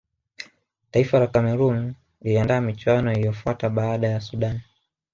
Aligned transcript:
taifa 0.91 1.19
la 1.19 1.27
cameroon 1.27 1.93
liliandaa 2.21 2.61
michuano 2.61 3.13
iliyofuata 3.13 3.69
baada 3.69 4.07
ya 4.07 4.21
sudan 4.21 4.61